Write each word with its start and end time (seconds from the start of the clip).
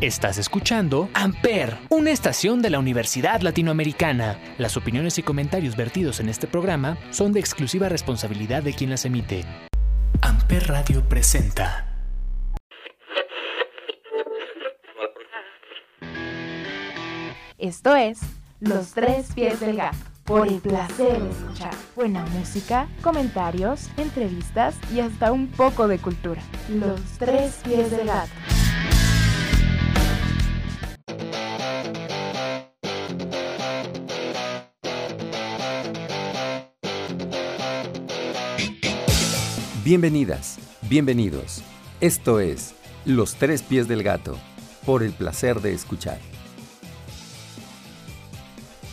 Estás 0.00 0.36
escuchando 0.36 1.08
Amper, 1.14 1.78
una 1.88 2.10
estación 2.10 2.60
de 2.60 2.68
la 2.68 2.78
Universidad 2.78 3.40
Latinoamericana. 3.40 4.38
Las 4.58 4.76
opiniones 4.76 5.16
y 5.16 5.22
comentarios 5.22 5.74
vertidos 5.74 6.20
en 6.20 6.28
este 6.28 6.46
programa 6.46 6.98
son 7.08 7.32
de 7.32 7.40
exclusiva 7.40 7.88
responsabilidad 7.88 8.62
de 8.62 8.74
quien 8.74 8.90
las 8.90 9.06
emite. 9.06 9.46
Amper 10.20 10.68
Radio 10.68 11.02
presenta. 11.08 11.96
Esto 17.56 17.96
es 17.96 18.20
Los 18.60 18.92
Tres 18.92 19.28
Pies 19.34 19.60
del 19.60 19.76
Gato. 19.76 19.96
Por 20.24 20.46
el 20.46 20.58
placer 20.58 21.22
de 21.22 21.30
escuchar 21.30 21.74
buena 21.94 22.26
música, 22.26 22.86
comentarios, 23.00 23.88
entrevistas 23.96 24.74
y 24.94 25.00
hasta 25.00 25.32
un 25.32 25.46
poco 25.46 25.88
de 25.88 25.98
cultura. 25.98 26.42
Los 26.68 27.00
Tres 27.18 27.60
Pies 27.64 27.90
del 27.90 28.08
Gato. 28.08 28.55
Bienvenidas, 39.86 40.58
bienvenidos. 40.90 41.62
Esto 42.00 42.40
es 42.40 42.74
Los 43.04 43.36
Tres 43.36 43.62
Pies 43.62 43.86
del 43.86 44.02
Gato, 44.02 44.36
por 44.84 45.04
el 45.04 45.12
placer 45.12 45.60
de 45.60 45.74
escuchar. 45.74 46.18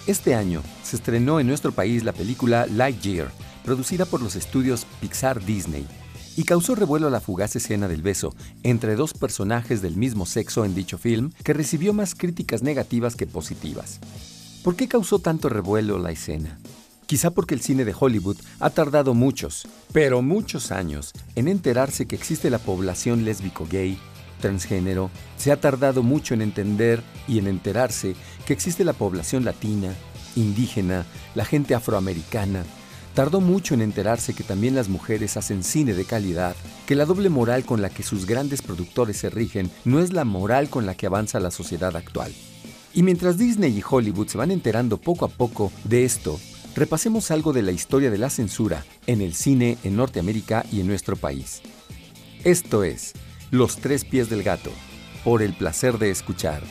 Este 0.06 0.36
año 0.36 0.62
se 0.84 0.98
estrenó 0.98 1.40
en 1.40 1.48
nuestro 1.48 1.72
país 1.72 2.04
la 2.04 2.12
película 2.12 2.68
Lightyear, 2.68 3.32
producida 3.66 4.06
por 4.06 4.22
los 4.22 4.36
estudios 4.36 4.86
Pixar 5.02 5.44
Disney, 5.44 5.88
y 6.38 6.44
causó 6.44 6.76
revuelo 6.76 7.10
la 7.10 7.22
fugaz 7.22 7.56
escena 7.56 7.88
del 7.88 8.04
beso 8.04 8.36
entre 8.62 8.96
dos 8.96 9.16
personajes 9.16 9.82
del 9.82 9.98
mismo 9.98 10.28
sexo 10.28 10.64
en 10.64 10.76
dicho 10.76 11.00
film 11.00 11.32
que 11.44 11.54
recibió 11.54 11.94
más 11.94 12.14
críticas 12.14 12.62
negativas 12.62 13.16
que 13.16 13.26
positivas. 13.26 14.00
¿Por 14.64 14.76
qué 14.76 14.88
causó 14.88 15.18
tanto 15.18 15.50
revuelo 15.50 15.98
la 15.98 16.12
escena? 16.12 16.60
Quizá 17.06 17.32
porque 17.32 17.54
el 17.54 17.62
cine 17.62 17.86
de 17.86 17.96
Hollywood 17.98 18.38
ha 18.60 18.70
tardado 18.70 19.14
muchos, 19.14 19.68
pero 19.92 20.22
muchos 20.22 20.72
años, 20.72 21.12
en 21.36 21.48
enterarse 21.48 22.06
que 22.06 22.16
existe 22.16 22.50
la 22.50 22.60
población 22.60 23.26
lésbico-gay, 23.26 23.98
transgénero, 24.40 25.10
se 25.38 25.52
ha 25.52 25.60
tardado 25.60 26.02
mucho 26.04 26.34
en 26.34 26.42
entender 26.42 27.02
y 27.28 27.40
en 27.40 27.48
enterarse 27.48 28.16
que 28.46 28.54
existe 28.54 28.84
la 28.84 28.94
población 28.94 29.46
latina, 29.46 29.94
indígena, 30.36 31.06
la 31.36 31.46
gente 31.46 31.76
afroamericana. 31.76 32.64
Tardó 33.14 33.42
mucho 33.42 33.74
en 33.76 33.82
enterarse 33.82 34.34
que 34.34 34.44
también 34.44 34.74
las 34.74 34.90
mujeres 34.90 35.38
hacen 35.38 35.64
cine 35.64 35.94
de 35.94 36.06
calidad, 36.06 36.56
que 36.88 36.96
la 36.96 37.06
doble 37.06 37.30
moral 37.30 37.64
con 37.64 37.82
la 37.82 37.90
que 37.90 38.02
sus 38.02 38.26
grandes 38.26 38.62
productores 38.62 39.18
se 39.18 39.30
rigen 39.30 39.70
no 39.86 40.00
es 40.00 40.14
la 40.14 40.26
moral 40.26 40.70
con 40.70 40.86
la 40.86 40.96
que 40.96 41.06
avanza 41.06 41.40
la 41.40 41.52
sociedad 41.52 41.96
actual. 41.96 42.34
Y 42.94 43.04
mientras 43.04 43.38
Disney 43.38 43.78
y 43.78 43.84
Hollywood 43.88 44.28
se 44.28 44.38
van 44.38 44.52
enterando 44.52 44.98
poco 44.98 45.26
a 45.26 45.28
poco 45.28 45.72
de 45.84 46.06
esto, 46.06 46.40
repasemos 46.76 47.32
algo 47.32 47.54
de 47.54 47.62
la 47.62 47.72
historia 47.72 48.10
de 48.10 48.18
la 48.18 48.30
censura 48.30 48.84
en 49.08 49.22
el 49.22 49.34
cine 49.34 49.78
en 49.84 49.96
Norteamérica 49.96 50.66
y 50.72 50.82
en 50.82 50.88
nuestro 50.88 51.16
país. 51.16 51.62
Esto 52.44 52.84
es 52.84 53.14
Los 53.52 53.78
Tres 53.78 54.04
Pies 54.06 54.30
del 54.30 54.44
Gato, 54.44 54.72
por 55.24 55.42
el 55.42 55.54
placer 55.54 55.98
de 55.98 56.10
escuchar. 56.10 56.62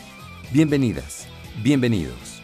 Bienvenidas, 0.51 1.27
bienvenidos. 1.63 2.41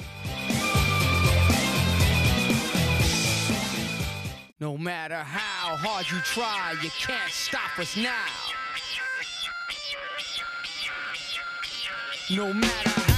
No 4.61 4.77
matter 4.77 5.23
how 5.23 5.77
hard 5.77 6.07
you 6.11 6.19
try, 6.25 6.73
you 6.83 6.91
can't 6.99 7.31
stop 7.31 7.79
us 7.79 7.97
now. 7.97 8.13
No 12.31 12.53
matter 12.53 12.91
how 12.91 13.18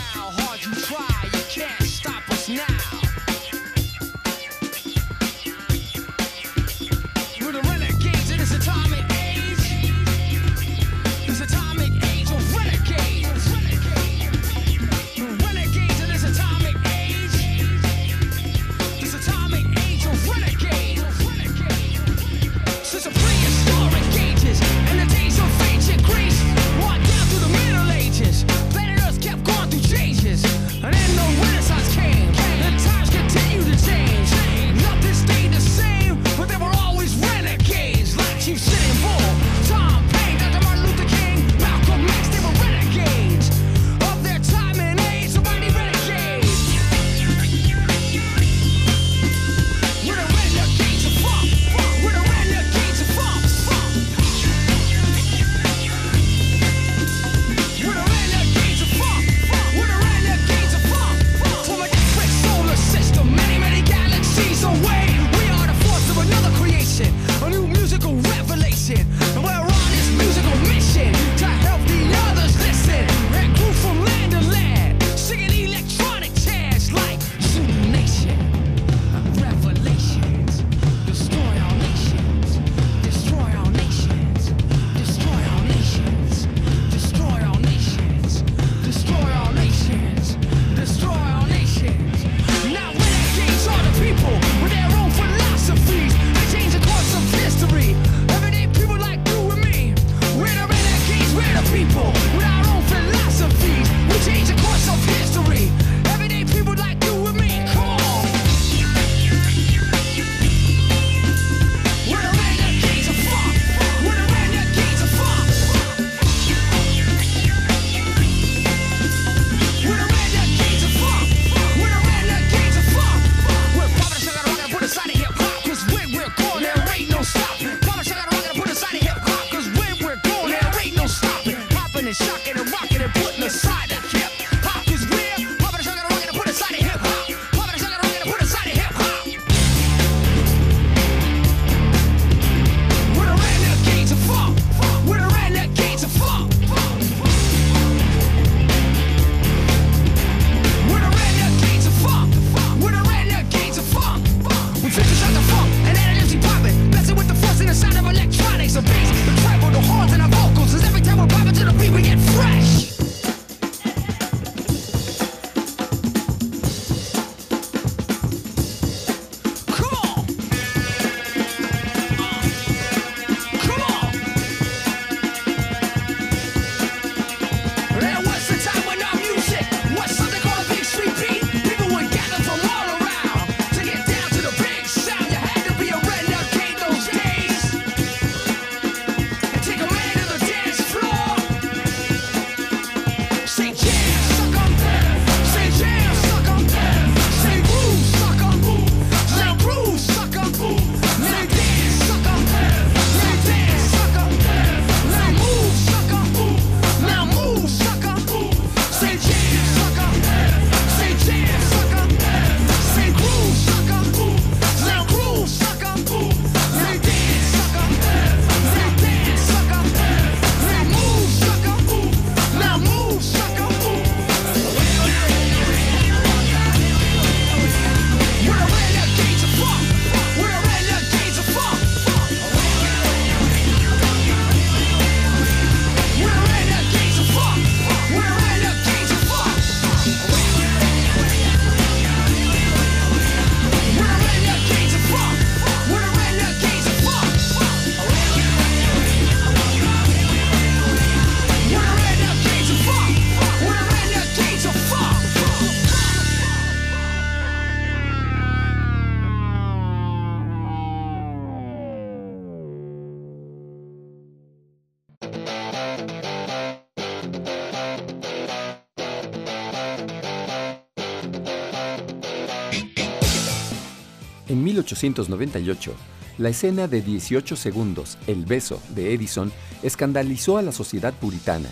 1898, 274.94 275.94
la 276.38 276.48
escena 276.48 276.88
de 276.88 277.02
18 277.02 277.56
segundos, 277.56 278.18
El 278.26 278.44
beso, 278.44 278.80
de 278.94 279.14
Edison, 279.14 279.52
escandalizó 279.82 280.58
a 280.58 280.62
la 280.62 280.72
sociedad 280.72 281.14
puritana. 281.14 281.68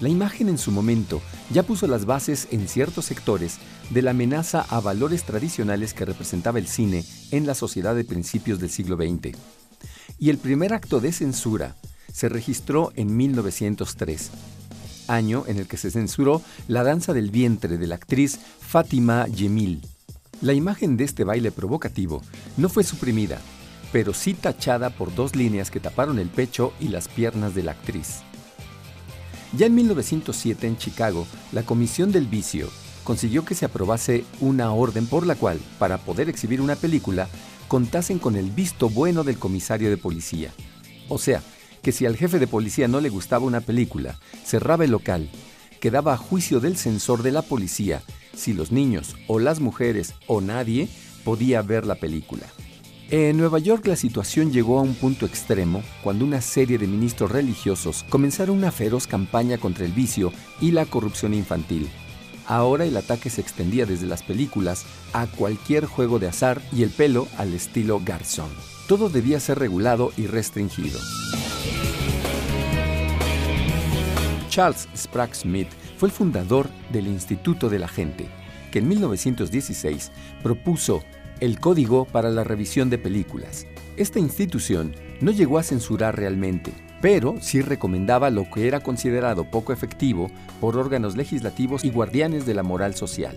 La 0.00 0.08
imagen 0.08 0.48
en 0.48 0.58
su 0.58 0.72
momento 0.72 1.22
ya 1.52 1.62
puso 1.62 1.86
las 1.86 2.04
bases 2.04 2.48
en 2.50 2.66
ciertos 2.66 3.04
sectores 3.04 3.58
de 3.90 4.02
la 4.02 4.10
amenaza 4.10 4.66
a 4.68 4.80
valores 4.80 5.22
tradicionales 5.22 5.94
que 5.94 6.04
representaba 6.04 6.58
el 6.58 6.66
cine 6.66 7.04
en 7.30 7.46
la 7.46 7.54
sociedad 7.54 7.94
de 7.94 8.04
principios 8.04 8.58
del 8.58 8.70
siglo 8.70 8.96
XX. 8.96 9.36
Y 10.18 10.30
el 10.30 10.38
primer 10.38 10.74
acto 10.74 10.98
de 10.98 11.12
censura 11.12 11.76
se 12.12 12.28
registró 12.28 12.92
en 12.96 13.16
1903, 13.16 14.30
año 15.06 15.44
en 15.46 15.58
el 15.58 15.68
que 15.68 15.76
se 15.76 15.90
censuró 15.90 16.42
la 16.68 16.82
danza 16.82 17.12
del 17.12 17.30
vientre 17.30 17.78
de 17.78 17.86
la 17.86 17.94
actriz 17.94 18.38
Fátima 18.60 19.26
Yemil. 19.28 19.82
La 20.42 20.54
imagen 20.54 20.96
de 20.96 21.04
este 21.04 21.22
baile 21.22 21.52
provocativo 21.52 22.20
no 22.56 22.68
fue 22.68 22.82
suprimida, 22.82 23.38
pero 23.92 24.12
sí 24.12 24.34
tachada 24.34 24.90
por 24.90 25.14
dos 25.14 25.36
líneas 25.36 25.70
que 25.70 25.78
taparon 25.78 26.18
el 26.18 26.28
pecho 26.30 26.72
y 26.80 26.88
las 26.88 27.06
piernas 27.06 27.54
de 27.54 27.62
la 27.62 27.70
actriz. 27.70 28.22
Ya 29.56 29.66
en 29.66 29.76
1907 29.76 30.66
en 30.66 30.76
Chicago, 30.76 31.28
la 31.52 31.62
Comisión 31.62 32.10
del 32.10 32.26
Vicio 32.26 32.68
consiguió 33.04 33.44
que 33.44 33.54
se 33.54 33.66
aprobase 33.66 34.24
una 34.40 34.72
orden 34.72 35.06
por 35.06 35.28
la 35.28 35.36
cual, 35.36 35.60
para 35.78 35.98
poder 35.98 36.28
exhibir 36.28 36.60
una 36.60 36.74
película, 36.74 37.28
contasen 37.68 38.18
con 38.18 38.34
el 38.34 38.50
visto 38.50 38.88
bueno 38.88 39.22
del 39.22 39.38
comisario 39.38 39.90
de 39.90 39.96
policía. 39.96 40.50
O 41.08 41.18
sea, 41.18 41.40
que 41.82 41.92
si 41.92 42.04
al 42.04 42.16
jefe 42.16 42.40
de 42.40 42.48
policía 42.48 42.88
no 42.88 43.00
le 43.00 43.10
gustaba 43.10 43.44
una 43.44 43.60
película, 43.60 44.18
cerraba 44.44 44.84
el 44.84 44.90
local, 44.90 45.30
quedaba 45.78 46.14
a 46.14 46.16
juicio 46.16 46.58
del 46.58 46.76
censor 46.76 47.22
de 47.22 47.30
la 47.30 47.42
policía 47.42 48.02
si 48.34 48.52
los 48.52 48.72
niños 48.72 49.16
o 49.26 49.38
las 49.38 49.60
mujeres 49.60 50.14
o 50.26 50.40
nadie 50.40 50.88
podía 51.24 51.62
ver 51.62 51.86
la 51.86 51.94
película. 51.94 52.46
En 53.10 53.36
Nueva 53.36 53.58
York 53.58 53.86
la 53.86 53.96
situación 53.96 54.52
llegó 54.52 54.78
a 54.78 54.82
un 54.82 54.94
punto 54.94 55.26
extremo 55.26 55.82
cuando 56.02 56.24
una 56.24 56.40
serie 56.40 56.78
de 56.78 56.86
ministros 56.86 57.30
religiosos 57.30 58.06
comenzaron 58.08 58.56
una 58.56 58.72
feroz 58.72 59.06
campaña 59.06 59.58
contra 59.58 59.84
el 59.84 59.92
vicio 59.92 60.32
y 60.62 60.70
la 60.70 60.86
corrupción 60.86 61.34
infantil. 61.34 61.90
Ahora 62.46 62.86
el 62.86 62.96
ataque 62.96 63.28
se 63.28 63.40
extendía 63.40 63.84
desde 63.86 64.06
las 64.06 64.22
películas 64.22 64.84
a 65.12 65.26
cualquier 65.26 65.84
juego 65.84 66.18
de 66.18 66.28
azar 66.28 66.62
y 66.72 66.82
el 66.82 66.90
pelo 66.90 67.28
al 67.36 67.52
estilo 67.52 68.00
garzón. 68.02 68.48
Todo 68.88 69.08
debía 69.08 69.40
ser 69.40 69.58
regulado 69.58 70.12
y 70.16 70.26
restringido. 70.26 70.98
Charles 74.48 74.88
Sprague 74.96 75.34
Smith 75.34 75.68
fue 76.02 76.08
el 76.08 76.16
fundador 76.16 76.68
del 76.90 77.06
Instituto 77.06 77.68
de 77.68 77.78
la 77.78 77.86
Gente, 77.86 78.26
que 78.72 78.80
en 78.80 78.88
1916 78.88 80.10
propuso 80.42 81.04
el 81.38 81.60
Código 81.60 82.06
para 82.06 82.28
la 82.28 82.42
Revisión 82.42 82.90
de 82.90 82.98
Películas. 82.98 83.68
Esta 83.96 84.18
institución 84.18 84.96
no 85.20 85.30
llegó 85.30 85.58
a 85.58 85.62
censurar 85.62 86.16
realmente, 86.16 86.72
pero 87.00 87.36
sí 87.40 87.62
recomendaba 87.62 88.30
lo 88.30 88.50
que 88.50 88.66
era 88.66 88.80
considerado 88.80 89.48
poco 89.48 89.72
efectivo 89.72 90.28
por 90.60 90.76
órganos 90.76 91.16
legislativos 91.16 91.84
y 91.84 91.90
guardianes 91.90 92.46
de 92.46 92.54
la 92.54 92.64
moral 92.64 92.96
social. 92.96 93.36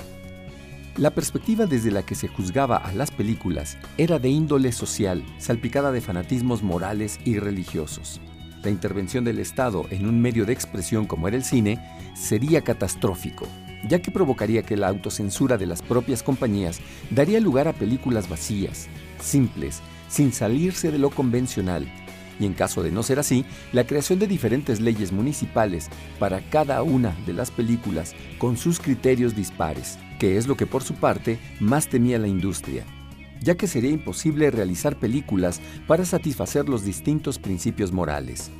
La 0.98 1.12
perspectiva 1.12 1.68
desde 1.68 1.92
la 1.92 2.02
que 2.02 2.16
se 2.16 2.30
juzgaba 2.30 2.78
a 2.78 2.92
las 2.94 3.12
películas 3.12 3.78
era 4.00 4.18
de 4.18 4.30
índole 4.30 4.72
social, 4.72 5.24
salpicada 5.38 5.92
de 5.92 6.02
fanatismos 6.02 6.64
morales 6.64 7.20
y 7.26 7.38
religiosos. 7.38 8.22
La 8.66 8.72
intervención 8.72 9.24
del 9.24 9.38
Estado 9.38 9.86
en 9.92 10.08
un 10.08 10.20
medio 10.20 10.44
de 10.44 10.52
expresión 10.52 11.06
como 11.06 11.28
era 11.28 11.38
el 11.38 11.44
cine 11.44 11.80
sería 12.16 12.64
catastrófico, 12.64 13.48
ya 13.88 14.02
que 14.02 14.10
provocaría 14.10 14.64
que 14.64 14.76
la 14.76 14.88
autocensura 14.88 15.60
de 15.60 15.68
las 15.68 15.84
propias 15.84 16.24
compañías 16.24 16.80
daría 17.12 17.40
lugar 17.40 17.68
a 17.68 17.74
películas 17.74 18.28
vacías, 18.28 18.88
simples, 19.22 19.84
sin 20.10 20.34
salirse 20.34 20.92
de 20.92 20.98
lo 20.98 21.12
convencional, 21.12 21.88
y 22.40 22.48
en 22.48 22.54
caso 22.54 22.82
de 22.82 22.92
no 22.92 23.04
ser 23.04 23.20
así, 23.20 23.46
la 23.72 23.86
creación 23.86 24.18
de 24.18 24.26
diferentes 24.26 24.82
leyes 24.82 25.12
municipales 25.12 25.90
para 26.18 26.42
cada 26.50 26.82
una 26.82 27.16
de 27.28 27.34
las 27.34 27.52
películas 27.52 28.16
con 28.40 28.58
sus 28.58 28.80
criterios 28.80 29.36
dispares, 29.36 30.00
que 30.18 30.38
es 30.38 30.48
lo 30.48 30.58
que 30.58 30.66
por 30.66 30.82
su 30.82 30.96
parte 30.96 31.38
más 31.60 31.88
temía 31.88 32.18
la 32.18 32.28
industria, 32.28 32.84
ya 33.42 33.56
que 33.56 33.68
sería 33.68 33.92
imposible 33.92 34.52
realizar 34.52 35.00
películas 35.00 35.62
para 35.88 36.06
satisfacer 36.06 36.70
los 36.70 36.84
distintos 36.84 37.40
principios 37.40 37.92
morales. 37.92 38.52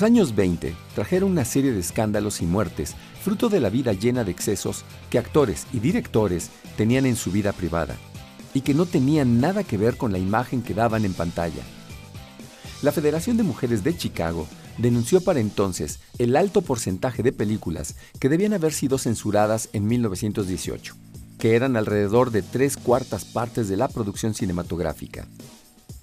Los 0.00 0.06
años 0.06 0.34
20 0.34 0.74
trajeron 0.94 1.30
una 1.30 1.44
serie 1.44 1.72
de 1.72 1.80
escándalos 1.80 2.40
y 2.40 2.46
muertes, 2.46 2.94
fruto 3.22 3.50
de 3.50 3.60
la 3.60 3.68
vida 3.68 3.92
llena 3.92 4.24
de 4.24 4.30
excesos 4.30 4.82
que 5.10 5.18
actores 5.18 5.66
y 5.74 5.78
directores 5.78 6.48
tenían 6.78 7.04
en 7.04 7.16
su 7.16 7.30
vida 7.30 7.52
privada, 7.52 7.98
y 8.54 8.62
que 8.62 8.72
no 8.72 8.86
tenían 8.86 9.42
nada 9.42 9.62
que 9.62 9.76
ver 9.76 9.98
con 9.98 10.10
la 10.10 10.18
imagen 10.18 10.62
que 10.62 10.72
daban 10.72 11.04
en 11.04 11.12
pantalla. 11.12 11.62
La 12.80 12.92
Federación 12.92 13.36
de 13.36 13.42
Mujeres 13.42 13.84
de 13.84 13.94
Chicago 13.94 14.48
denunció 14.78 15.20
para 15.20 15.38
entonces 15.38 16.00
el 16.16 16.34
alto 16.34 16.62
porcentaje 16.62 17.22
de 17.22 17.32
películas 17.32 17.96
que 18.18 18.30
debían 18.30 18.54
haber 18.54 18.72
sido 18.72 18.96
censuradas 18.96 19.68
en 19.74 19.86
1918, 19.86 20.94
que 21.38 21.56
eran 21.56 21.76
alrededor 21.76 22.30
de 22.30 22.40
tres 22.40 22.78
cuartas 22.78 23.26
partes 23.26 23.68
de 23.68 23.76
la 23.76 23.88
producción 23.88 24.32
cinematográfica. 24.32 25.26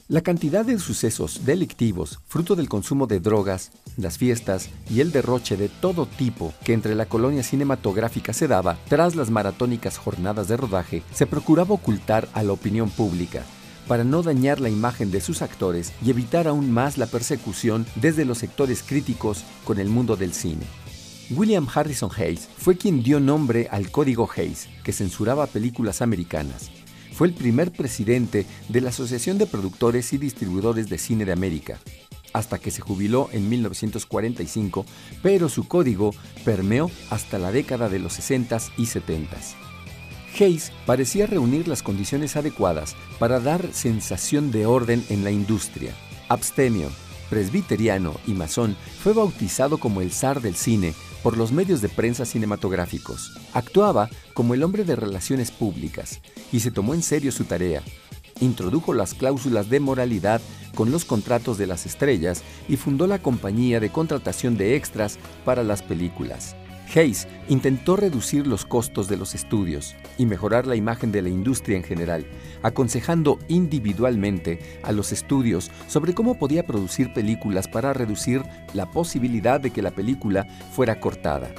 La 0.10 0.22
cantidad 0.22 0.64
de 0.64 0.80
sucesos 0.80 1.44
delictivos, 1.44 2.20
fruto 2.28 2.56
del 2.56 2.70
consumo 2.70 3.08
de 3.08 3.20
drogas, 3.20 3.72
las 3.98 4.18
fiestas 4.18 4.70
y 4.90 5.02
el 5.02 5.12
derroche 5.12 5.58
de 5.58 5.68
todo 5.68 6.06
tipo 6.06 6.54
que 6.64 6.72
entre 6.72 6.96
la 6.96 7.08
colonia 7.08 7.44
cinematográfica 7.44 8.32
se 8.32 8.48
daba 8.48 8.78
tras 8.88 9.18
las 9.18 9.30
maratónicas 9.32 9.98
jornadas 9.98 10.48
de 10.48 10.56
rodaje, 10.56 11.04
se 11.14 11.26
procuraba 11.28 11.76
ocultar 11.76 12.30
a 12.34 12.42
la 12.44 12.54
opinión 12.54 12.90
pública 12.90 13.44
para 13.86 14.06
no 14.06 14.24
dañar 14.24 14.62
la 14.62 14.70
imagen 14.70 15.12
de 15.12 15.20
sus 15.20 15.42
actores 15.42 15.92
y 16.02 16.10
evitar 16.10 16.48
aún 16.48 16.72
más 16.72 16.98
la 16.98 17.08
persecución 17.08 17.86
desde 17.96 18.24
los 18.24 18.38
sectores 18.38 18.84
críticos 18.84 19.44
con 19.66 19.78
el 19.78 19.90
mundo 19.90 20.16
del 20.16 20.34
cine. 20.34 20.64
William 21.32 21.68
Harrison 21.74 22.10
Hayes 22.16 22.48
fue 22.58 22.78
quien 22.78 23.04
dio 23.04 23.20
nombre 23.20 23.68
al 23.72 23.92
Código 23.92 24.30
Hayes, 24.34 24.70
que 24.86 24.94
censuraba 24.94 25.48
películas 25.48 26.02
americanas, 26.02 26.72
fue 27.18 27.28
el 27.28 27.34
primer 27.34 27.72
presidente 27.72 28.46
de 28.70 28.80
la 28.80 28.90
Asociación 28.90 29.40
de 29.40 29.48
Productores 29.48 30.14
y 30.14 30.20
Distribuidores 30.20 30.88
de 30.88 31.00
Cine 31.00 31.26
de 31.26 31.32
América, 31.32 31.80
hasta 32.32 32.60
que 32.60 32.70
se 32.70 32.82
jubiló 32.82 33.28
en 33.32 33.50
1945, 33.50 34.86
pero 35.24 35.50
su 35.50 35.68
código 35.68 36.14
permeó 36.46 36.92
hasta 37.10 37.40
la 37.40 37.52
década 37.52 37.90
de 37.90 37.98
los 37.98 38.20
60s 38.20 38.70
y 38.78 38.84
70s. 38.84 39.56
Hayes 40.40 40.72
parecía 40.86 41.26
reunir 41.26 41.68
las 41.68 41.82
condiciones 41.82 42.36
adecuadas 42.36 42.96
para 43.18 43.40
dar 43.40 43.74
sensación 43.74 44.52
de 44.52 44.68
orden 44.68 45.04
en 45.10 45.24
la 45.24 45.32
industria. 45.32 45.96
Abstemio, 46.30 46.92
presbiteriano 47.32 48.14
y 48.28 48.34
masón, 48.34 48.78
fue 49.02 49.14
bautizado 49.14 49.80
como 49.80 50.02
el 50.02 50.12
zar 50.12 50.42
del 50.42 50.54
cine 50.54 50.94
por 51.28 51.36
los 51.36 51.52
medios 51.52 51.82
de 51.82 51.90
prensa 51.90 52.24
cinematográficos. 52.24 53.34
Actuaba 53.52 54.10
como 54.34 54.54
el 54.54 54.64
hombre 54.64 54.86
de 54.86 54.96
relaciones 54.96 55.52
públicas 55.52 56.22
y 56.54 56.62
se 56.62 56.72
tomó 56.72 56.94
en 56.94 57.04
serio 57.04 57.34
su 57.34 57.44
tarea. 57.44 57.84
Introdujo 58.40 58.94
las 58.94 59.14
cláusulas 59.14 59.70
de 59.70 59.82
moralidad 59.82 60.40
con 60.74 60.90
los 60.90 61.04
contratos 61.04 61.58
de 61.58 61.68
las 61.68 61.86
estrellas 61.86 62.44
y 62.70 62.78
fundó 62.78 63.08
la 63.08 63.22
compañía 63.22 63.82
de 63.82 63.90
contratación 63.90 64.56
de 64.56 64.78
extras 64.78 65.20
para 65.44 65.66
las 65.66 65.84
películas. 65.84 66.56
Hayes 66.96 67.28
intentó 67.50 67.96
reducir 67.96 68.48
los 68.48 68.66
costos 68.66 69.08
de 69.08 69.18
los 69.18 69.36
estudios 69.36 69.96
y 70.18 70.26
mejorar 70.26 70.66
la 70.66 70.76
imagen 70.76 71.12
de 71.12 71.22
la 71.22 71.30
industria 71.30 71.78
en 71.78 71.84
general, 71.84 72.26
aconsejando 72.64 73.40
individualmente 73.48 74.60
a 74.84 74.92
los 74.92 75.12
estudios 75.12 75.70
sobre 75.88 76.14
cómo 76.14 76.40
podía 76.40 76.66
producir 76.66 77.14
películas 77.14 77.68
para 77.68 77.94
reducir 77.94 78.42
la 78.74 78.90
posibilidad 78.90 79.60
de 79.60 79.72
que 79.72 79.82
la 79.82 79.92
película 79.92 80.48
fuera 80.72 81.00
cortada. 81.00 81.52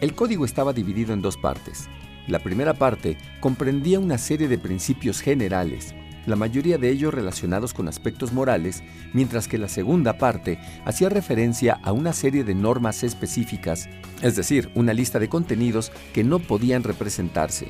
El 0.00 0.14
código 0.14 0.44
estaba 0.44 0.72
dividido 0.72 1.12
en 1.12 1.22
dos 1.22 1.36
partes. 1.36 1.88
La 2.28 2.38
primera 2.38 2.74
parte 2.74 3.16
comprendía 3.40 3.98
una 3.98 4.18
serie 4.18 4.48
de 4.48 4.58
principios 4.58 5.20
generales 5.20 5.94
la 6.28 6.36
mayoría 6.36 6.78
de 6.78 6.90
ellos 6.90 7.12
relacionados 7.12 7.74
con 7.74 7.88
aspectos 7.88 8.32
morales, 8.32 8.82
mientras 9.12 9.48
que 9.48 9.58
la 9.58 9.68
segunda 9.68 10.18
parte 10.18 10.58
hacía 10.84 11.08
referencia 11.08 11.80
a 11.82 11.92
una 11.92 12.12
serie 12.12 12.44
de 12.44 12.54
normas 12.54 13.02
específicas, 13.02 13.88
es 14.22 14.36
decir, 14.36 14.70
una 14.74 14.92
lista 14.92 15.18
de 15.18 15.28
contenidos 15.28 15.90
que 16.12 16.24
no 16.24 16.38
podían 16.38 16.82
representarse. 16.82 17.68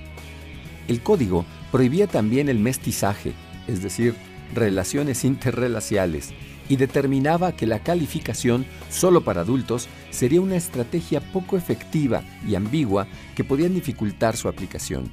El 0.88 1.02
código 1.02 1.44
prohibía 1.70 2.06
también 2.06 2.48
el 2.48 2.58
mestizaje, 2.58 3.32
es 3.66 3.82
decir, 3.82 4.14
relaciones 4.54 5.24
interrelaciales, 5.24 6.34
y 6.68 6.76
determinaba 6.76 7.52
que 7.52 7.66
la 7.66 7.82
calificación 7.82 8.66
solo 8.90 9.22
para 9.24 9.40
adultos 9.40 9.88
sería 10.10 10.40
una 10.40 10.56
estrategia 10.56 11.20
poco 11.20 11.56
efectiva 11.56 12.22
y 12.46 12.54
ambigua 12.54 13.06
que 13.34 13.44
podían 13.44 13.74
dificultar 13.74 14.36
su 14.36 14.48
aplicación. 14.48 15.10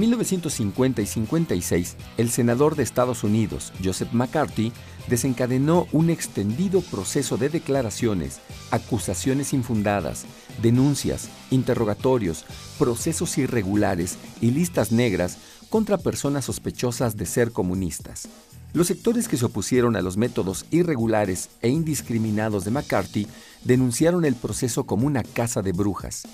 1950 0.00 1.02
y 1.02 1.06
56, 1.06 1.96
el 2.16 2.30
senador 2.30 2.74
de 2.74 2.82
Estados 2.82 3.22
Unidos, 3.22 3.72
Joseph 3.84 4.12
McCarthy, 4.12 4.72
desencadenó 5.08 5.86
un 5.92 6.10
extendido 6.10 6.80
proceso 6.80 7.36
de 7.36 7.48
declaraciones, 7.48 8.40
acusaciones 8.70 9.52
infundadas, 9.52 10.24
denuncias, 10.62 11.28
interrogatorios, 11.50 12.44
procesos 12.78 13.36
irregulares 13.38 14.16
y 14.40 14.50
listas 14.50 14.90
negras 14.90 15.38
contra 15.68 15.98
personas 15.98 16.46
sospechosas 16.46 17.16
de 17.16 17.26
ser 17.26 17.52
comunistas. 17.52 18.28
Los 18.72 18.86
sectores 18.86 19.28
que 19.28 19.36
se 19.36 19.44
opusieron 19.44 19.96
a 19.96 20.00
los 20.00 20.16
métodos 20.16 20.64
irregulares 20.70 21.50
e 21.60 21.68
indiscriminados 21.68 22.64
de 22.64 22.70
McCarthy 22.70 23.26
denunciaron 23.64 24.24
el 24.24 24.36
proceso 24.36 24.84
como 24.84 25.06
una 25.06 25.24
caza 25.24 25.60
de 25.60 25.72
brujas 25.72 26.24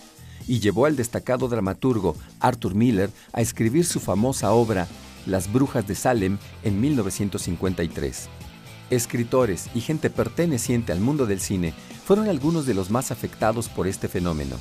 y 0.46 0.60
llevó 0.60 0.86
al 0.86 0.96
destacado 0.96 1.48
dramaturgo 1.48 2.16
Arthur 2.40 2.74
Miller 2.74 3.10
a 3.32 3.40
escribir 3.40 3.84
su 3.84 4.00
famosa 4.00 4.52
obra 4.52 4.86
Las 5.26 5.52
Brujas 5.52 5.86
de 5.86 5.94
Salem 5.94 6.38
en 6.62 6.80
1953. 6.80 8.28
Escritores 8.90 9.68
y 9.74 9.80
gente 9.80 10.10
perteneciente 10.10 10.92
al 10.92 11.00
mundo 11.00 11.26
del 11.26 11.40
cine 11.40 11.74
fueron 12.04 12.28
algunos 12.28 12.66
de 12.66 12.74
los 12.74 12.90
más 12.90 13.10
afectados 13.10 13.68
por 13.68 13.88
este 13.88 14.08
fenómeno. 14.08 14.56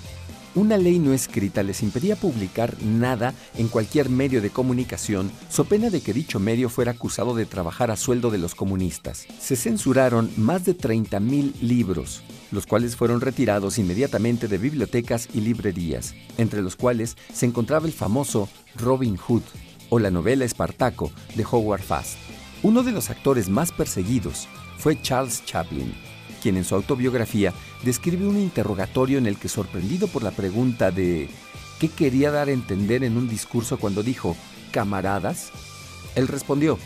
Una 0.55 0.77
ley 0.77 0.99
no 0.99 1.11
escrita 1.11 1.63
les 1.63 1.83
impedía 1.83 2.15
publicar 2.15 2.81
nada 2.81 3.33
en 3.57 3.67
cualquier 3.67 4.09
medio 4.09 4.41
de 4.41 4.51
comunicación, 4.51 5.29
so 5.49 5.65
pena 5.65 5.89
de 5.89 5.99
que 5.99 6.13
dicho 6.13 6.39
medio 6.39 6.69
fuera 6.69 6.91
acusado 6.91 7.35
de 7.35 7.45
trabajar 7.45 7.91
a 7.91 7.97
sueldo 7.97 8.31
de 8.31 8.37
los 8.37 8.55
comunistas. 8.55 9.27
Se 9.37 9.57
censuraron 9.57 10.31
más 10.37 10.63
de 10.63 10.77
30.000 10.77 11.59
libros, 11.59 12.23
los 12.51 12.65
cuales 12.65 12.95
fueron 12.95 13.19
retirados 13.19 13.77
inmediatamente 13.79 14.47
de 14.47 14.57
bibliotecas 14.57 15.27
y 15.33 15.41
librerías, 15.41 16.15
entre 16.37 16.61
los 16.61 16.77
cuales 16.77 17.17
se 17.33 17.45
encontraba 17.45 17.85
el 17.85 17.93
famoso 17.93 18.47
Robin 18.77 19.17
Hood 19.17 19.43
o 19.89 19.99
la 19.99 20.09
novela 20.09 20.45
Espartaco 20.45 21.11
de 21.35 21.45
Howard 21.51 21.81
Fast. 21.81 22.17
Uno 22.63 22.81
de 22.81 22.93
los 22.93 23.09
actores 23.09 23.49
más 23.49 23.73
perseguidos 23.73 24.47
fue 24.77 25.01
Charles 25.01 25.43
Chaplin, 25.43 25.93
quien 26.41 26.55
en 26.55 26.63
su 26.63 26.75
autobiografía 26.75 27.53
describe 27.85 28.27
un 28.27 28.37
interrogatorio 28.37 29.19
en 29.19 29.27
el 29.27 29.37
que 29.37 29.47
sorprendido 29.47 30.07
por 30.07 30.23
la 30.23 30.31
pregunta 30.31 30.89
de 30.89 31.29
¿qué 31.79 31.87
quería 31.87 32.31
dar 32.31 32.47
a 32.47 32.51
entender 32.51 33.03
en 33.03 33.15
un 33.15 33.29
discurso 33.29 33.77
cuando 33.77 34.01
dijo 34.01 34.35
camaradas? 34.71 35.51
Él 36.15 36.27
respondió, 36.27 36.79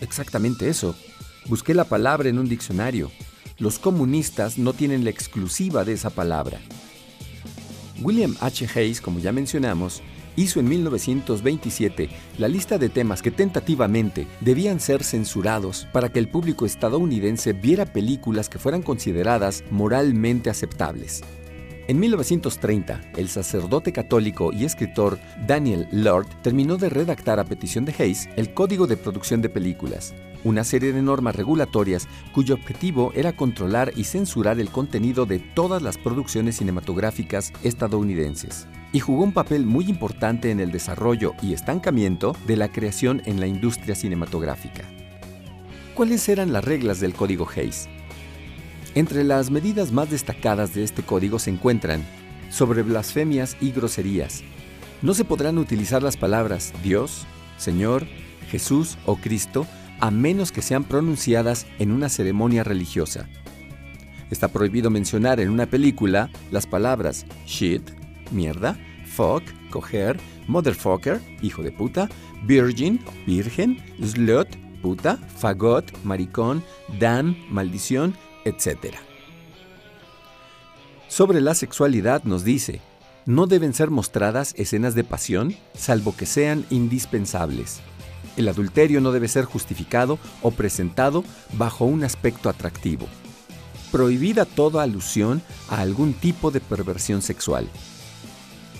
exactamente 0.00 0.68
eso. 0.68 0.96
Busqué 1.46 1.74
la 1.74 1.84
palabra 1.84 2.28
en 2.28 2.40
un 2.40 2.48
diccionario. 2.48 3.12
Los 3.58 3.78
comunistas 3.78 4.58
no 4.58 4.72
tienen 4.72 5.04
la 5.04 5.10
exclusiva 5.10 5.84
de 5.84 5.92
esa 5.92 6.10
palabra. 6.10 6.60
William 8.02 8.36
H. 8.40 8.68
Hayes, 8.74 9.00
como 9.00 9.20
ya 9.20 9.30
mencionamos, 9.30 10.02
hizo 10.36 10.60
en 10.60 10.68
1927 10.68 12.08
la 12.38 12.48
lista 12.48 12.78
de 12.78 12.88
temas 12.88 13.22
que 13.22 13.30
tentativamente 13.30 14.26
debían 14.40 14.80
ser 14.80 15.02
censurados 15.02 15.88
para 15.92 16.10
que 16.10 16.18
el 16.18 16.28
público 16.28 16.66
estadounidense 16.66 17.52
viera 17.52 17.86
películas 17.86 18.48
que 18.48 18.58
fueran 18.58 18.82
consideradas 18.82 19.64
moralmente 19.70 20.50
aceptables. 20.50 21.22
En 21.88 22.00
1930, 22.00 23.12
el 23.16 23.28
sacerdote 23.28 23.92
católico 23.92 24.52
y 24.52 24.64
escritor 24.64 25.20
Daniel 25.46 25.86
Lord 25.92 26.26
terminó 26.42 26.78
de 26.78 26.88
redactar 26.88 27.38
a 27.38 27.44
petición 27.44 27.84
de 27.84 27.94
Hayes 27.96 28.28
el 28.34 28.52
Código 28.54 28.88
de 28.88 28.96
Producción 28.96 29.40
de 29.40 29.48
Películas, 29.48 30.12
una 30.42 30.64
serie 30.64 30.92
de 30.92 31.00
normas 31.00 31.36
regulatorias 31.36 32.08
cuyo 32.32 32.54
objetivo 32.54 33.12
era 33.14 33.36
controlar 33.36 33.92
y 33.94 34.02
censurar 34.02 34.58
el 34.58 34.70
contenido 34.70 35.26
de 35.26 35.38
todas 35.38 35.80
las 35.80 35.96
producciones 35.96 36.56
cinematográficas 36.56 37.52
estadounidenses, 37.62 38.66
y 38.96 39.00
jugó 39.00 39.24
un 39.24 39.32
papel 39.32 39.66
muy 39.66 39.90
importante 39.90 40.50
en 40.50 40.58
el 40.58 40.72
desarrollo 40.72 41.34
y 41.42 41.52
estancamiento 41.52 42.34
de 42.46 42.56
la 42.56 42.72
creación 42.72 43.20
en 43.26 43.40
la 43.40 43.46
industria 43.46 43.94
cinematográfica. 43.94 44.84
¿Cuáles 45.94 46.26
eran 46.30 46.50
las 46.50 46.64
reglas 46.64 46.98
del 46.98 47.12
Código 47.12 47.46
Hayes? 47.54 47.90
Entre 48.94 49.22
las 49.22 49.50
medidas 49.50 49.92
más 49.92 50.10
destacadas 50.10 50.72
de 50.72 50.82
este 50.82 51.02
código 51.02 51.38
se 51.38 51.50
encuentran 51.50 52.06
sobre 52.48 52.80
blasfemias 52.80 53.58
y 53.60 53.70
groserías. 53.70 54.42
No 55.02 55.12
se 55.12 55.26
podrán 55.26 55.58
utilizar 55.58 56.02
las 56.02 56.16
palabras 56.16 56.72
Dios, 56.82 57.26
Señor, 57.58 58.06
Jesús 58.48 58.96
o 59.04 59.16
Cristo 59.16 59.66
a 60.00 60.10
menos 60.10 60.52
que 60.52 60.62
sean 60.62 60.84
pronunciadas 60.84 61.66
en 61.78 61.92
una 61.92 62.08
ceremonia 62.08 62.64
religiosa. 62.64 63.28
Está 64.30 64.48
prohibido 64.48 64.88
mencionar 64.88 65.38
en 65.38 65.50
una 65.50 65.66
película 65.66 66.30
las 66.50 66.66
palabras 66.66 67.26
shit, 67.44 67.82
mierda, 68.30 68.78
fuck, 69.16 69.42
coger, 69.70 70.18
motherfucker, 70.46 71.20
hijo 71.40 71.62
de 71.62 71.72
puta, 71.72 72.08
virgin, 72.44 73.00
virgen, 73.26 73.78
slut, 74.02 74.48
puta, 74.82 75.16
fagot, 75.36 75.90
maricón, 76.04 76.62
dan, 77.00 77.36
maldición, 77.50 78.14
etc. 78.44 78.94
Sobre 81.08 81.40
la 81.40 81.54
sexualidad 81.54 82.24
nos 82.24 82.44
dice, 82.44 82.82
no 83.24 83.46
deben 83.46 83.72
ser 83.72 83.90
mostradas 83.90 84.54
escenas 84.56 84.94
de 84.94 85.02
pasión, 85.02 85.56
salvo 85.74 86.14
que 86.14 86.26
sean 86.26 86.66
indispensables. 86.70 87.80
El 88.36 88.48
adulterio 88.48 89.00
no 89.00 89.12
debe 89.12 89.28
ser 89.28 89.46
justificado 89.46 90.18
o 90.42 90.50
presentado 90.50 91.24
bajo 91.54 91.86
un 91.86 92.04
aspecto 92.04 92.50
atractivo. 92.50 93.06
Prohibida 93.90 94.44
toda 94.44 94.82
alusión 94.82 95.40
a 95.70 95.80
algún 95.80 96.12
tipo 96.12 96.50
de 96.50 96.60
perversión 96.60 97.22
sexual. 97.22 97.66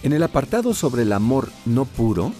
En 0.07 0.13
el 0.13 0.23
apartado 0.23 0.73
sobre 0.73 1.03
el 1.03 1.13
amor 1.13 1.51
no 1.65 1.85
puro, 1.85 2.33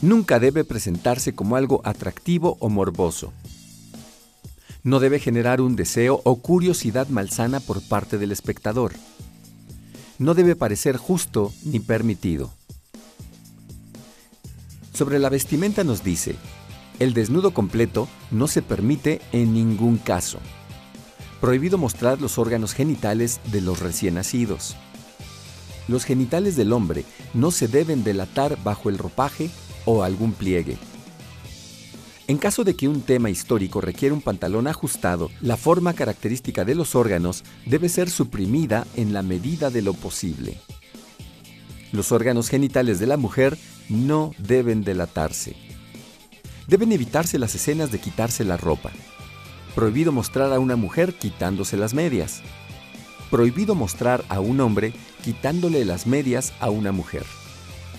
nunca 0.00 0.38
debe 0.38 0.64
presentarse 0.64 1.34
como 1.34 1.54
algo 1.54 1.82
atractivo 1.84 2.56
o 2.60 2.70
morboso. 2.70 3.34
No 4.82 4.98
debe 4.98 5.18
generar 5.18 5.60
un 5.60 5.76
deseo 5.76 6.22
o 6.24 6.36
curiosidad 6.36 7.08
malsana 7.08 7.60
por 7.60 7.86
parte 7.86 8.16
del 8.16 8.32
espectador. 8.32 8.92
No 10.18 10.32
debe 10.32 10.56
parecer 10.56 10.96
justo 10.96 11.52
ni 11.62 11.78
permitido. 11.78 12.50
Sobre 14.94 15.18
la 15.18 15.28
vestimenta 15.28 15.84
nos 15.84 16.02
dice, 16.02 16.36
el 17.00 17.12
desnudo 17.12 17.52
completo 17.52 18.08
no 18.30 18.48
se 18.48 18.62
permite 18.62 19.20
en 19.32 19.52
ningún 19.52 19.98
caso. 19.98 20.38
Prohibido 21.42 21.76
mostrar 21.76 22.22
los 22.22 22.38
órganos 22.38 22.72
genitales 22.72 23.42
de 23.52 23.60
los 23.60 23.80
recién 23.80 24.14
nacidos. 24.14 24.74
Los 25.88 26.04
genitales 26.04 26.56
del 26.56 26.72
hombre 26.72 27.04
no 27.34 27.50
se 27.50 27.68
deben 27.68 28.04
delatar 28.04 28.58
bajo 28.62 28.88
el 28.88 28.98
ropaje 28.98 29.50
o 29.84 30.02
algún 30.02 30.32
pliegue. 30.32 30.76
En 32.28 32.38
caso 32.38 32.64
de 32.64 32.74
que 32.74 32.88
un 32.88 33.02
tema 33.02 33.30
histórico 33.30 33.80
requiere 33.80 34.12
un 34.12 34.20
pantalón 34.20 34.66
ajustado, 34.66 35.30
la 35.40 35.56
forma 35.56 35.92
característica 35.92 36.64
de 36.64 36.74
los 36.74 36.96
órganos 36.96 37.44
debe 37.66 37.88
ser 37.88 38.10
suprimida 38.10 38.84
en 38.96 39.12
la 39.12 39.22
medida 39.22 39.70
de 39.70 39.82
lo 39.82 39.94
posible. 39.94 40.58
Los 41.92 42.10
órganos 42.10 42.48
genitales 42.48 42.98
de 42.98 43.06
la 43.06 43.16
mujer 43.16 43.56
no 43.88 44.32
deben 44.38 44.82
delatarse. 44.82 45.54
Deben 46.66 46.90
evitarse 46.90 47.38
las 47.38 47.54
escenas 47.54 47.92
de 47.92 48.00
quitarse 48.00 48.44
la 48.44 48.56
ropa. 48.56 48.90
Prohibido 49.76 50.10
mostrar 50.10 50.52
a 50.52 50.58
una 50.58 50.74
mujer 50.74 51.14
quitándose 51.14 51.76
las 51.76 51.94
medias. 51.94 52.42
Prohibido 53.30 53.74
mostrar 53.74 54.24
a 54.28 54.40
un 54.40 54.60
hombre 54.60 54.92
quitándole 55.24 55.84
las 55.84 56.06
medias 56.06 56.52
a 56.60 56.70
una 56.70 56.92
mujer. 56.92 57.24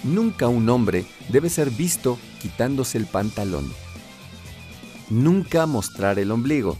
Nunca 0.03 0.47
un 0.47 0.69
hombre 0.69 1.05
debe 1.29 1.49
ser 1.49 1.69
visto 1.69 2.17
quitándose 2.41 2.97
el 2.97 3.05
pantalón. 3.05 3.71
Nunca 5.09 5.65
mostrar 5.65 6.19
el 6.19 6.31
ombligo. 6.31 6.77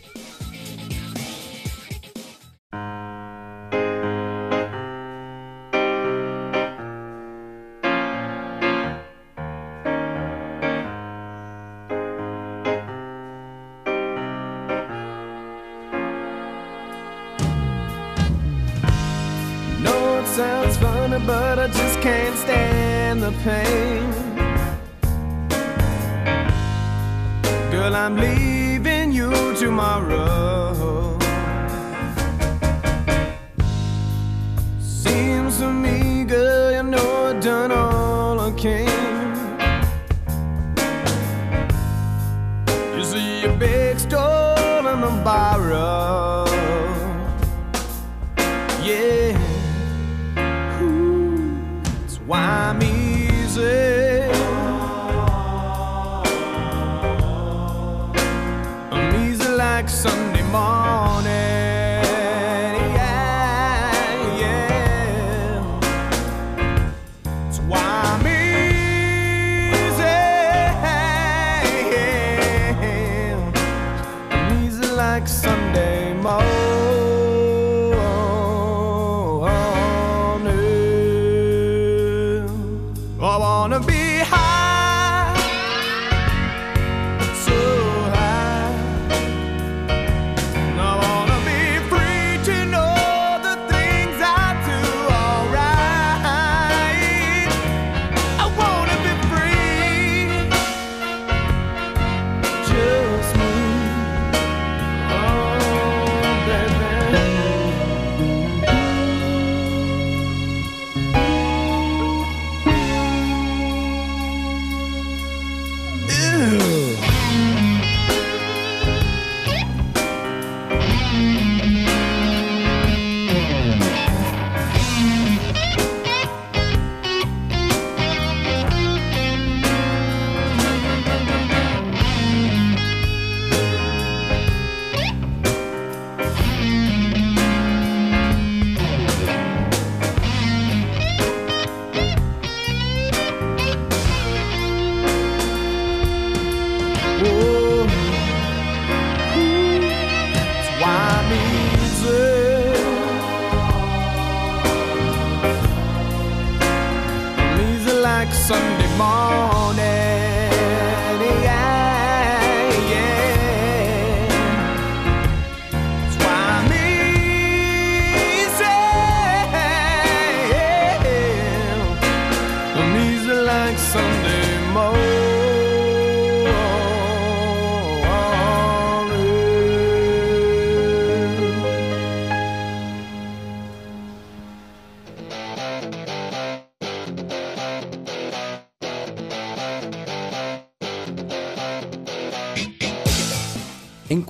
Tomorrow. 29.56 31.18
Seems 34.80 35.58
to 35.60 35.72
me, 35.72 36.24
girl, 36.24 36.72
you 36.72 36.84
know 36.84 37.26
I've 37.26 37.42
done 37.42 37.72
all 37.72 38.40
I 38.40 38.52
can. 38.52 38.88
You 42.96 43.04
see 43.04 43.44
a 43.46 43.54
big 43.58 44.00
store 44.00 44.92
in 44.94 45.02
the 45.02 45.22
borrow. 45.24 46.37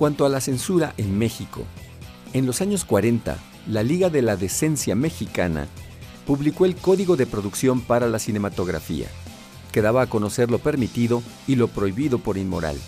Cuanto 0.08 0.24
a 0.24 0.30
la 0.30 0.40
censura 0.40 0.94
en 0.96 1.18
México, 1.18 1.66
en 2.32 2.46
los 2.46 2.62
años 2.62 2.86
40, 2.86 3.36
la 3.66 3.82
Liga 3.82 4.08
de 4.08 4.22
la 4.22 4.38
Decencia 4.38 4.94
Mexicana 4.94 5.68
publicó 6.26 6.64
el 6.64 6.76
Código 6.76 7.18
de 7.18 7.26
Producción 7.26 7.82
para 7.82 8.08
la 8.08 8.18
Cinematografía, 8.18 9.08
que 9.70 9.82
daba 9.82 10.00
a 10.00 10.06
conocer 10.06 10.50
lo 10.50 10.60
permitido 10.60 11.22
y 11.46 11.56
lo 11.56 11.68
prohibido 11.68 12.20
por 12.20 12.38
inmoral. 12.38 12.78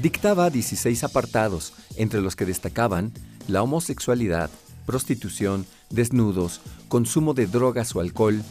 Dictaba 0.00 0.48
16 0.48 1.02
apartados, 1.02 1.72
entre 1.96 2.20
los 2.20 2.36
que 2.36 2.46
destacaban 2.46 3.12
la 3.48 3.64
homosexualidad, 3.64 4.48
prostitución, 4.86 5.66
desnudos, 5.90 6.60
consumo 6.86 7.34
de 7.34 7.48
drogas 7.48 7.96
o 7.96 8.00
alcohol, 8.00 8.44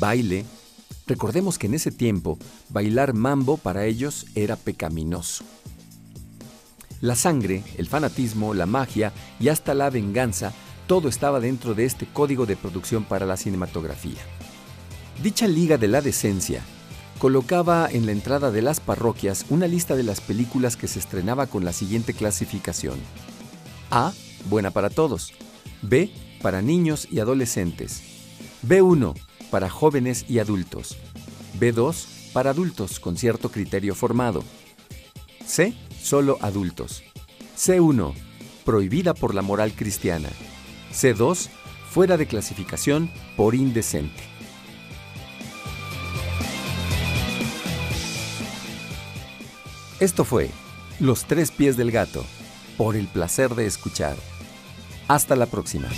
baile. 0.00 0.44
Recordemos 1.06 1.56
que 1.56 1.68
en 1.68 1.74
ese 1.74 1.92
tiempo, 1.92 2.36
bailar 2.68 3.14
mambo 3.14 3.58
para 3.58 3.84
ellos 3.84 4.26
era 4.34 4.56
pecaminoso. 4.56 5.44
La 7.02 7.16
sangre, 7.16 7.64
el 7.78 7.88
fanatismo, 7.88 8.54
la 8.54 8.64
magia 8.64 9.12
y 9.40 9.48
hasta 9.48 9.74
la 9.74 9.90
venganza, 9.90 10.52
todo 10.86 11.08
estaba 11.08 11.40
dentro 11.40 11.74
de 11.74 11.84
este 11.84 12.06
código 12.06 12.46
de 12.46 12.54
producción 12.54 13.02
para 13.02 13.26
la 13.26 13.36
cinematografía. 13.36 14.20
Dicha 15.20 15.48
Liga 15.48 15.78
de 15.78 15.88
la 15.88 16.00
Decencia 16.00 16.62
colocaba 17.18 17.88
en 17.90 18.06
la 18.06 18.12
entrada 18.12 18.52
de 18.52 18.62
las 18.62 18.78
parroquias 18.78 19.46
una 19.50 19.66
lista 19.66 19.96
de 19.96 20.04
las 20.04 20.20
películas 20.20 20.76
que 20.76 20.86
se 20.86 21.00
estrenaba 21.00 21.48
con 21.48 21.64
la 21.64 21.72
siguiente 21.72 22.14
clasificación. 22.14 23.00
A. 23.90 24.12
Buena 24.48 24.70
para 24.70 24.88
todos. 24.88 25.32
B. 25.82 26.12
Para 26.40 26.62
niños 26.62 27.08
y 27.10 27.18
adolescentes. 27.18 28.00
B1. 28.64 29.18
Para 29.50 29.68
jóvenes 29.68 30.24
y 30.28 30.38
adultos. 30.38 30.96
B2. 31.58 32.32
Para 32.32 32.50
adultos 32.50 33.00
con 33.00 33.16
cierto 33.16 33.50
criterio 33.50 33.96
formado. 33.96 34.44
C. 35.44 35.74
Solo 36.02 36.36
adultos. 36.40 37.04
C1. 37.56 38.12
Prohibida 38.64 39.14
por 39.14 39.34
la 39.34 39.42
moral 39.42 39.72
cristiana. 39.72 40.28
C2. 40.92 41.48
Fuera 41.90 42.16
de 42.16 42.26
clasificación 42.26 43.10
por 43.36 43.54
indecente. 43.54 44.22
Esto 50.00 50.24
fue 50.24 50.50
Los 50.98 51.26
tres 51.26 51.52
pies 51.52 51.76
del 51.76 51.92
gato, 51.92 52.24
por 52.76 52.96
el 52.96 53.06
placer 53.06 53.54
de 53.54 53.66
escuchar. 53.66 54.16
Hasta 55.06 55.36
la 55.36 55.46
próxima. 55.46 55.88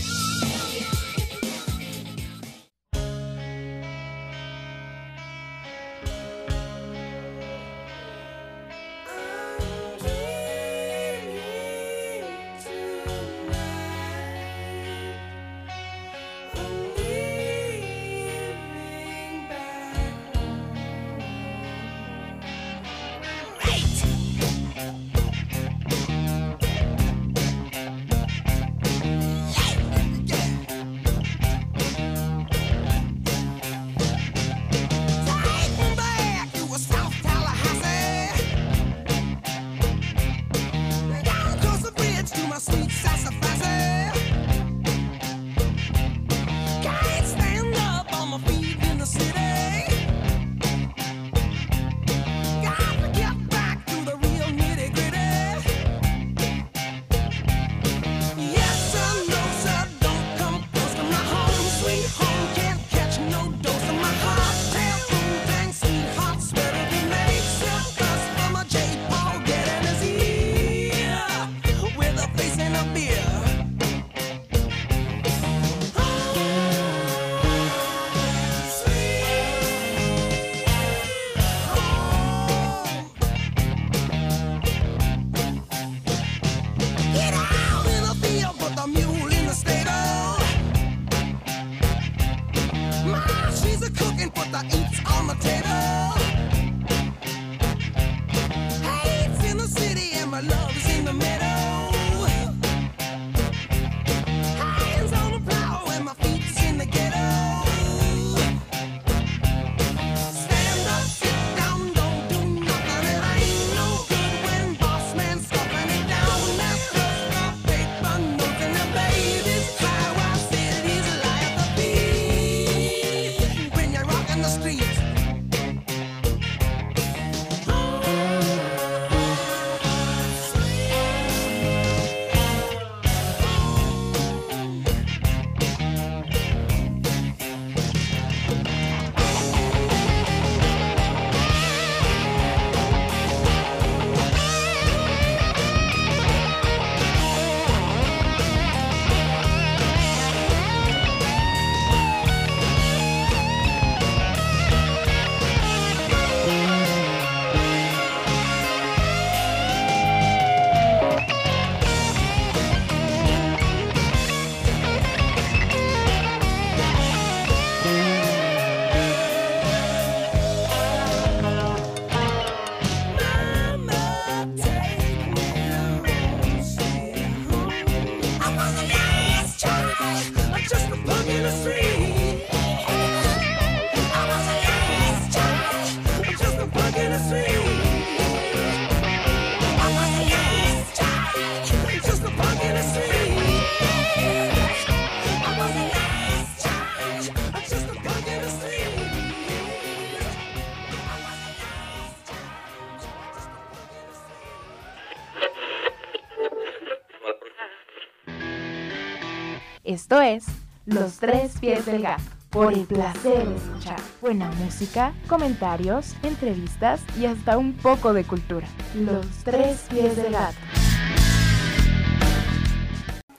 Es 210.24 210.46
Los 210.87 211.18
Tres 211.18 211.58
Pies 211.60 211.84
del 211.84 212.02
Gato. 212.02 212.22
Por 212.48 212.72
el 212.72 212.87
placer 212.87 213.46
de 213.46 213.56
escuchar 213.56 214.00
buena 214.20 214.50
música, 214.52 215.12
comentarios, 215.26 216.14
entrevistas 216.22 217.02
y 217.18 217.26
hasta 217.26 217.58
un 217.58 217.72
poco 217.74 218.12
de 218.14 218.24
cultura. 218.24 218.66
Los 218.94 219.26
Tres 219.44 219.84
Pies 219.90 220.16
del 220.16 220.32
Gato. 220.32 220.56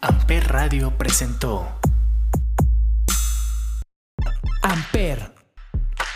Amper 0.01 0.47
Radio 0.47 0.95
presentó 0.95 1.65
Amper, 4.61 5.33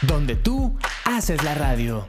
donde 0.02 0.36
tú 0.36 0.78
haces 1.06 1.44
la 1.44 1.56
radio. 1.56 2.08